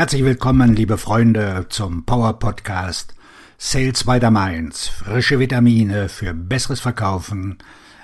[0.00, 3.14] Herzlich willkommen, liebe Freunde, zum Power Podcast
[3.58, 4.88] Sales by the Mainz.
[4.88, 7.58] Frische Vitamine für besseres Verkaufen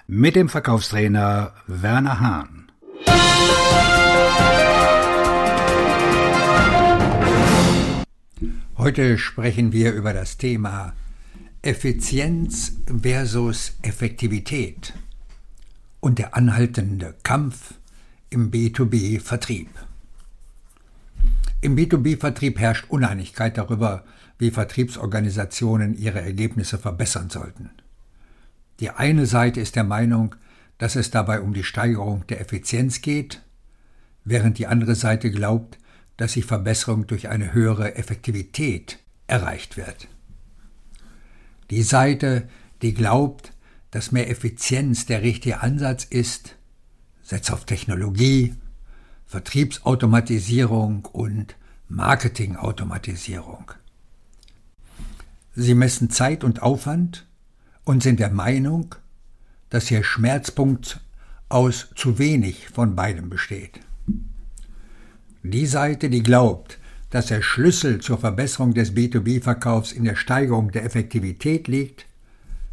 [0.07, 2.71] mit dem Verkaufstrainer Werner Hahn.
[8.77, 10.93] Heute sprechen wir über das Thema
[11.63, 14.93] Effizienz versus Effektivität
[16.01, 17.73] und der anhaltende Kampf
[18.29, 19.71] im B2B-Vertrieb.
[21.67, 24.05] Im B2B-Vertrieb herrscht Uneinigkeit darüber,
[24.39, 27.71] wie Vertriebsorganisationen ihre Ergebnisse verbessern sollten.
[28.79, 30.37] Die eine Seite ist der Meinung,
[30.79, 33.43] dass es dabei um die Steigerung der Effizienz geht,
[34.25, 35.79] während die andere Seite glaubt,
[36.17, 40.07] dass die Verbesserung durch eine höhere Effektivität erreicht wird.
[41.71, 42.49] Die Seite,
[42.81, 43.53] die glaubt,
[43.91, 46.55] dass mehr Effizienz der richtige Ansatz ist,
[47.25, 48.55] setzt auf Technologie,
[49.27, 51.57] Vertriebsautomatisierung und
[51.89, 53.73] Marketingautomatisierung.
[55.55, 57.27] Sie messen Zeit und Aufwand
[57.85, 58.95] und sind der Meinung,
[59.71, 61.01] dass ihr Schmerzpunkt
[61.49, 63.81] aus zu wenig von beidem besteht.
[65.43, 66.79] Die Seite, die glaubt,
[67.11, 72.07] dass der Schlüssel zur Verbesserung des B2B-Verkaufs in der Steigerung der Effektivität liegt,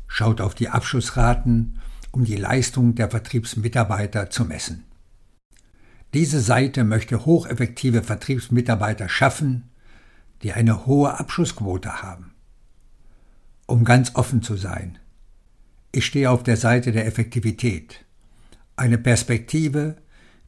[0.08, 1.80] schaut auf die Abschlussraten,
[2.12, 4.84] um die Leistung der Vertriebsmitarbeiter zu messen.
[6.14, 9.70] Diese Seite möchte hocheffektive Vertriebsmitarbeiter schaffen,
[10.44, 12.34] die eine hohe Abschlussquote haben.
[13.66, 15.00] Um ganz offen zu sein,
[15.92, 18.06] ich stehe auf der Seite der Effektivität,
[18.76, 19.98] eine Perspektive,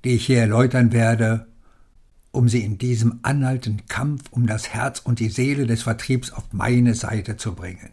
[0.03, 1.47] die ich hier erläutern werde,
[2.31, 6.51] um sie in diesem anhaltenden Kampf um das Herz und die Seele des Vertriebs auf
[6.51, 7.91] meine Seite zu bringen.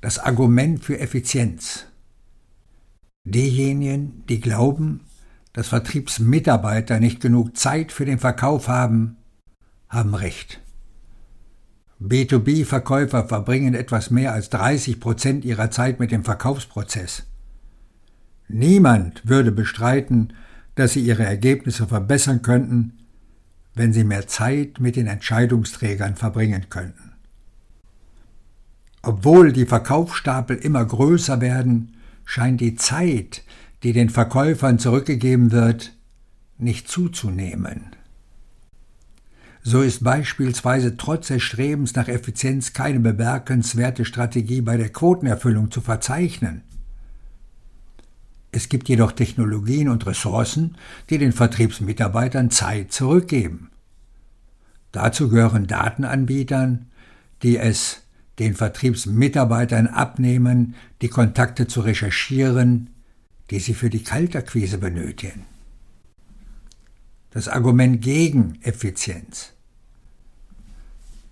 [0.00, 1.86] Das Argument für Effizienz.
[3.24, 5.00] Diejenigen, die glauben,
[5.52, 9.16] dass Vertriebsmitarbeiter nicht genug Zeit für den Verkauf haben,
[9.88, 10.60] haben recht.
[12.00, 17.24] B2B-Verkäufer verbringen etwas mehr als 30 Prozent ihrer Zeit mit dem Verkaufsprozess.
[18.48, 20.32] Niemand würde bestreiten,
[20.76, 22.98] dass sie ihre Ergebnisse verbessern könnten,
[23.74, 27.12] wenn sie mehr Zeit mit den Entscheidungsträgern verbringen könnten.
[29.02, 33.42] Obwohl die Verkaufsstapel immer größer werden, scheint die Zeit,
[33.82, 35.92] die den Verkäufern zurückgegeben wird,
[36.58, 37.86] nicht zuzunehmen.
[39.62, 45.80] So ist beispielsweise trotz des Strebens nach Effizienz keine bemerkenswerte Strategie bei der Quotenerfüllung zu
[45.80, 46.62] verzeichnen.
[48.52, 50.76] Es gibt jedoch Technologien und Ressourcen,
[51.08, 53.70] die den Vertriebsmitarbeitern Zeit zurückgeben.
[54.92, 56.86] Dazu gehören Datenanbietern,
[57.42, 58.02] die es
[58.38, 62.90] den Vertriebsmitarbeitern abnehmen, die Kontakte zu recherchieren,
[63.50, 65.44] die sie für die Kaltakquise benötigen.
[67.30, 69.52] Das Argument gegen Effizienz.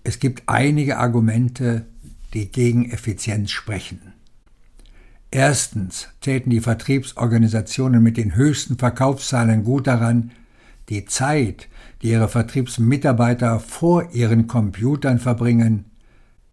[0.03, 1.85] Es gibt einige Argumente,
[2.33, 4.13] die gegen Effizienz sprechen.
[5.31, 10.31] Erstens täten die Vertriebsorganisationen mit den höchsten Verkaufszahlen gut daran,
[10.89, 11.67] die Zeit,
[12.01, 15.85] die ihre Vertriebsmitarbeiter vor ihren Computern verbringen,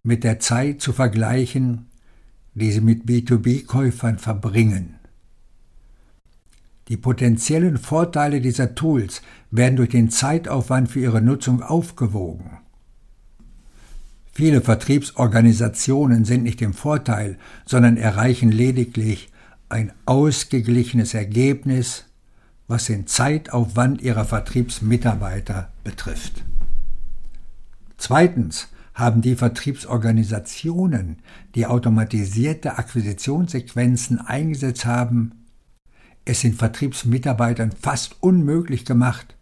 [0.03, 1.87] mit der Zeit zu vergleichen,
[2.53, 4.96] die sie mit B2B-Käufern verbringen.
[6.87, 9.21] Die potenziellen Vorteile dieser Tools
[9.51, 12.59] werden durch den Zeitaufwand für ihre Nutzung aufgewogen.
[14.31, 19.29] Viele Vertriebsorganisationen sind nicht im Vorteil, sondern erreichen lediglich
[19.67, 22.05] ein ausgeglichenes Ergebnis,
[22.67, 26.43] was den Zeitaufwand ihrer Vertriebsmitarbeiter betrifft.
[27.97, 31.17] Zweitens haben die Vertriebsorganisationen,
[31.55, 35.46] die automatisierte Akquisitionssequenzen eingesetzt haben,
[36.29, 39.35] es den Vertriebsmitarbeitern fast unmöglich gemacht,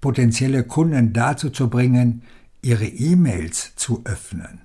[0.00, 2.22] potenzielle Kunden dazu zu bringen,
[2.62, 4.60] ihre E-Mails zu öffnen.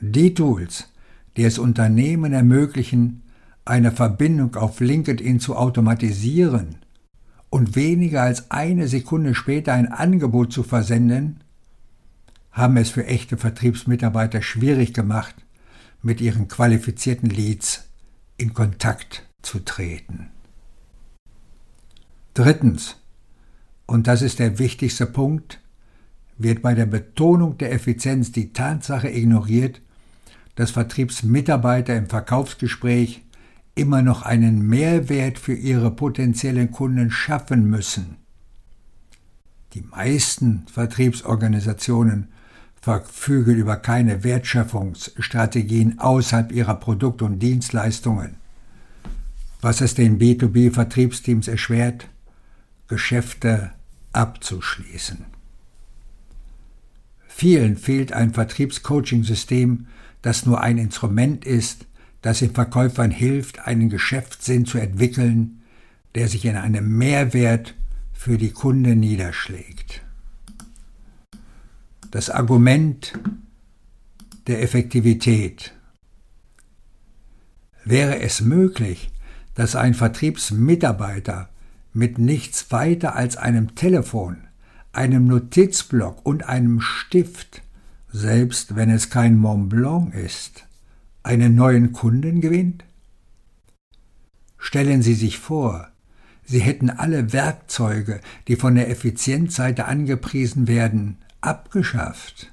[0.00, 0.88] Die Tools,
[1.36, 3.22] die es Unternehmen ermöglichen,
[3.64, 6.76] eine Verbindung auf LinkedIn zu automatisieren
[7.50, 11.40] und weniger als eine Sekunde später ein Angebot zu versenden,
[12.52, 15.34] haben es für echte Vertriebsmitarbeiter schwierig gemacht,
[16.02, 17.88] mit ihren qualifizierten Leads
[18.36, 20.30] in Kontakt zu treten.
[22.34, 22.96] Drittens,
[23.86, 25.60] und das ist der wichtigste Punkt,
[26.36, 29.80] wird bei der Betonung der Effizienz die Tatsache ignoriert,
[30.54, 33.22] dass Vertriebsmitarbeiter im Verkaufsgespräch
[33.74, 38.16] immer noch einen Mehrwert für ihre potenziellen Kunden schaffen müssen.
[39.74, 42.28] Die meisten Vertriebsorganisationen
[42.80, 48.36] verfügen über keine Wertschöpfungsstrategien außerhalb ihrer Produkt- und Dienstleistungen
[49.60, 52.08] was es den B2B-Vertriebsteams erschwert,
[52.86, 53.72] Geschäfte
[54.12, 55.26] abzuschließen.
[57.26, 59.86] Vielen fehlt ein Vertriebscoaching-System,
[60.22, 61.86] das nur ein Instrument ist,
[62.22, 65.62] das den Verkäufern hilft, einen Geschäftssinn zu entwickeln,
[66.14, 67.74] der sich in einem Mehrwert
[68.12, 70.02] für die Kunde niederschlägt.
[72.10, 73.12] Das Argument
[74.48, 75.74] der Effektivität.
[77.84, 79.10] Wäre es möglich,
[79.58, 81.48] dass ein Vertriebsmitarbeiter
[81.92, 84.36] mit nichts weiter als einem Telefon
[84.92, 87.62] einem Notizblock und einem Stift,
[88.08, 90.64] selbst wenn es kein Mont Blanc ist,
[91.24, 92.84] einen neuen Kunden gewinnt?
[94.58, 95.88] Stellen Sie sich vor,
[96.44, 102.52] Sie hätten alle Werkzeuge, die von der Effizienzseite angepriesen werden, abgeschafft.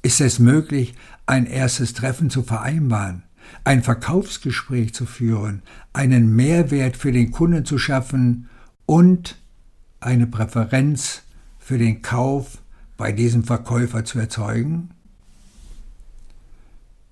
[0.00, 0.94] Ist es möglich,
[1.26, 3.24] ein erstes Treffen zu vereinbaren,
[3.64, 5.62] ein Verkaufsgespräch zu führen,
[5.92, 8.48] einen Mehrwert für den Kunden zu schaffen
[8.86, 9.36] und
[10.00, 11.22] eine Präferenz
[11.58, 12.58] für den Kauf
[12.96, 14.90] bei diesem Verkäufer zu erzeugen?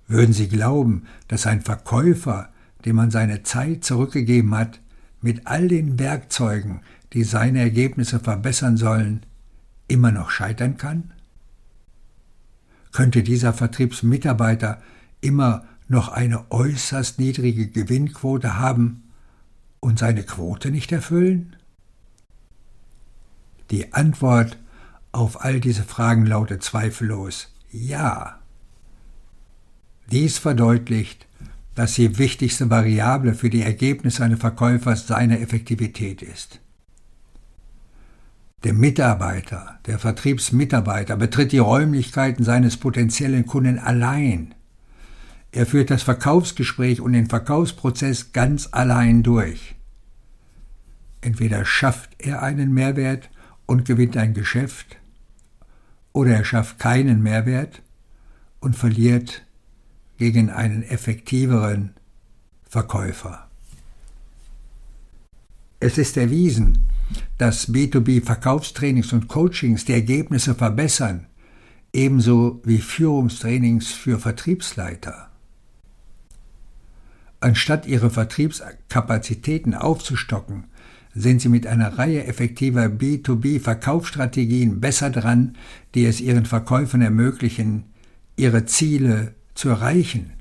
[0.07, 2.49] Würden Sie glauben, dass ein Verkäufer,
[2.85, 4.81] dem man seine Zeit zurückgegeben hat,
[5.21, 6.81] mit all den Werkzeugen,
[7.13, 9.25] die seine Ergebnisse verbessern sollen,
[9.87, 11.13] immer noch scheitern kann?
[12.93, 14.83] Könnte dieser Vertriebsmitarbeiter
[15.21, 19.05] immer noch eine äußerst niedrige Gewinnquote haben
[19.81, 21.57] und seine Quote nicht erfüllen?
[23.71, 24.59] Die Antwort
[25.13, 28.39] auf all diese Fragen lautet zweifellos Ja.
[30.11, 31.27] Dies verdeutlicht,
[31.75, 36.61] dass die wichtigste Variable für die Ergebnisse eines Verkäufers seine Effektivität ist.
[38.65, 44.55] Der Mitarbeiter, der Vertriebsmitarbeiter betritt die Räumlichkeiten seines potenziellen Kunden allein.
[45.53, 49.77] Er führt das Verkaufsgespräch und den Verkaufsprozess ganz allein durch.
[51.21, 53.31] Entweder schafft er einen Mehrwert
[53.67, 54.97] und gewinnt ein Geschäft,
[56.13, 57.83] oder er schafft keinen Mehrwert
[58.61, 59.45] und verliert
[60.17, 61.95] gegen einen effektiveren
[62.69, 63.49] Verkäufer.
[65.81, 66.89] Es ist erwiesen,
[67.39, 71.27] dass B2B-Verkaufstrainings und Coachings die Ergebnisse verbessern,
[71.93, 75.31] ebenso wie Führungstrainings für Vertriebsleiter.
[77.41, 80.65] Anstatt ihre Vertriebskapazitäten aufzustocken,
[81.15, 85.57] sind sie mit einer Reihe effektiver B2B-Verkaufsstrategien besser dran,
[85.95, 87.85] die es ihren Verkäufern ermöglichen,
[88.37, 90.33] ihre Ziele zu erreichen.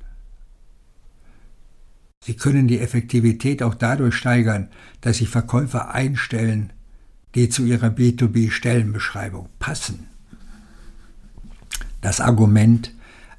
[2.24, 4.68] Sie können die Effektivität auch dadurch steigern,
[5.00, 6.72] dass sie Verkäufer einstellen,
[7.34, 10.06] die zu ihrer B2B-Stellenbeschreibung passen.
[12.00, 12.92] Das Argument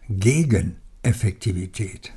[0.10, 2.14] gegen Effektivität.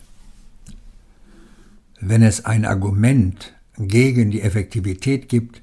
[2.04, 5.62] Wenn es ein Argument gegen die Effektivität gibt,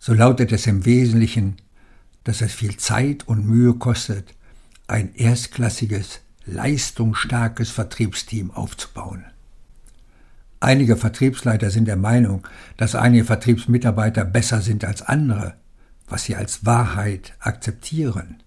[0.00, 1.54] so lautet es im Wesentlichen,
[2.24, 4.34] dass es viel Zeit und Mühe kostet,
[4.88, 9.24] ein erstklassiges, leistungsstarkes Vertriebsteam aufzubauen.
[10.58, 12.44] Einige Vertriebsleiter sind der Meinung,
[12.76, 15.54] dass einige Vertriebsmitarbeiter besser sind als andere,
[16.08, 18.42] was sie als Wahrheit akzeptieren.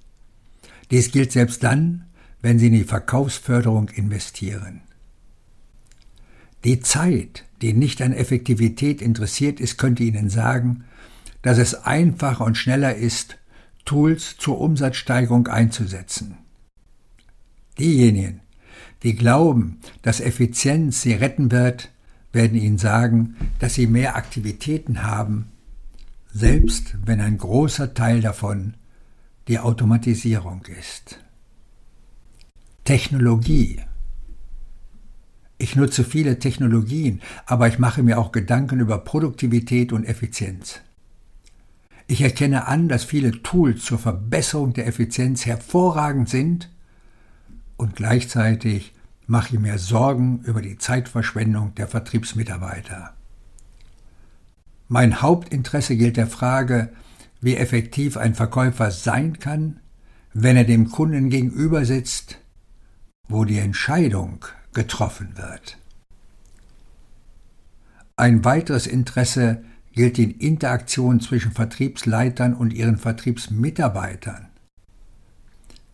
[0.91, 2.07] Dies gilt selbst dann,
[2.41, 4.81] wenn sie in die Verkaufsförderung investieren.
[6.65, 10.83] Die Zeit, die nicht an Effektivität interessiert ist, könnte Ihnen sagen,
[11.43, 13.37] dass es einfacher und schneller ist,
[13.85, 16.39] Tools zur Umsatzsteigerung einzusetzen.
[17.77, 18.41] Diejenigen,
[19.03, 21.91] die glauben, dass Effizienz sie retten wird,
[22.33, 25.51] werden Ihnen sagen, dass sie mehr Aktivitäten haben,
[26.33, 28.73] selbst wenn ein großer Teil davon
[29.47, 31.19] die Automatisierung ist.
[32.85, 33.81] Technologie
[35.57, 40.81] ich nutze viele Technologien, aber ich mache mir auch Gedanken über Produktivität und Effizienz.
[42.07, 46.69] Ich erkenne an, dass viele Tools zur Verbesserung der Effizienz hervorragend sind
[47.77, 48.93] und gleichzeitig
[49.27, 53.13] mache ich mir Sorgen über die Zeitverschwendung der Vertriebsmitarbeiter.
[54.87, 56.89] Mein Hauptinteresse gilt der Frage,
[57.41, 59.79] wie effektiv ein Verkäufer sein kann,
[60.33, 62.39] wenn er dem Kunden gegenüber sitzt,
[63.27, 64.45] wo die Entscheidung
[64.75, 65.79] getroffen wird.
[68.15, 69.63] Ein weiteres Interesse
[69.93, 74.47] gilt den Interaktionen zwischen Vertriebsleitern und ihren Vertriebsmitarbeitern.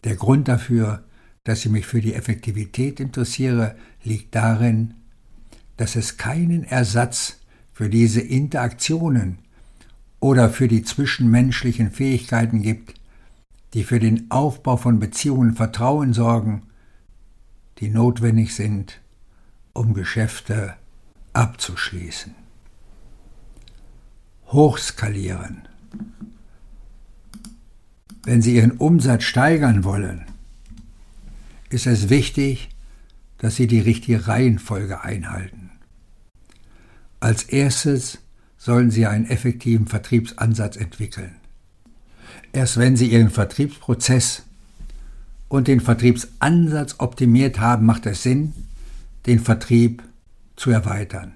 [0.04, 1.04] Der Grund dafür,
[1.44, 4.96] dass ich mich für die Effektivität interessiere, liegt darin,
[5.78, 7.38] dass es keinen Ersatz
[7.74, 9.40] für diese Interaktionen
[10.20, 12.96] oder für die zwischenmenschlichen Fähigkeiten gibt,
[13.74, 16.64] die für den Aufbau von Beziehungen Vertrauen sorgen
[17.82, 19.02] die notwendig sind,
[19.74, 20.76] um Geschäfte
[21.34, 22.36] abzuschließen.
[24.48, 25.68] Hochskalieren.
[28.24, 30.26] Wenn Sie Ihren Umsatz steigern wollen,
[31.70, 32.70] ist es wichtig,
[33.40, 35.72] dass Sie die richtige Reihenfolge einhalten.
[37.20, 38.20] Als erstes
[38.58, 41.36] sollen Sie einen effektiven Vertriebsansatz entwickeln.
[42.54, 44.44] Erst wenn Sie Ihren Vertriebsprozess
[45.51, 48.53] und den Vertriebsansatz optimiert haben, macht es Sinn,
[49.25, 50.01] den Vertrieb
[50.55, 51.34] zu erweitern.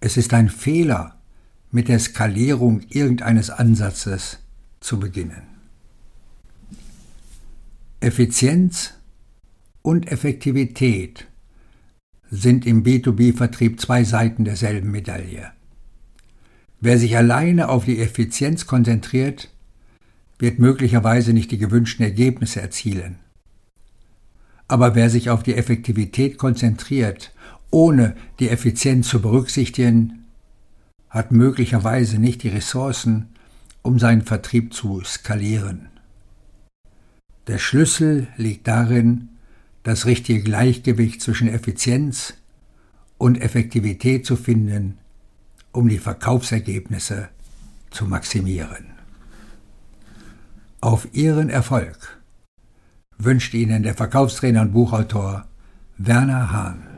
[0.00, 1.14] Es ist ein Fehler,
[1.70, 4.38] mit der Skalierung irgendeines Ansatzes
[4.80, 5.42] zu beginnen.
[8.00, 8.94] Effizienz
[9.82, 11.26] und Effektivität
[12.30, 15.50] sind im B2B-Vertrieb zwei Seiten derselben Medaille.
[16.80, 19.50] Wer sich alleine auf die Effizienz konzentriert,
[20.38, 23.18] wird möglicherweise nicht die gewünschten Ergebnisse erzielen.
[24.68, 27.32] Aber wer sich auf die Effektivität konzentriert,
[27.70, 30.24] ohne die Effizienz zu berücksichtigen,
[31.10, 33.28] hat möglicherweise nicht die Ressourcen,
[33.82, 35.88] um seinen Vertrieb zu skalieren.
[37.46, 39.30] Der Schlüssel liegt darin,
[39.82, 42.34] das richtige Gleichgewicht zwischen Effizienz
[43.16, 44.98] und Effektivität zu finden,
[45.72, 47.30] um die Verkaufsergebnisse
[47.90, 48.97] zu maximieren.
[50.80, 52.20] Auf Ihren Erfolg
[53.18, 55.44] wünscht Ihnen der Verkaufstrainer und Buchautor
[55.96, 56.97] Werner Hahn.